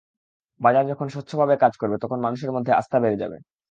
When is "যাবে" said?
3.21-3.37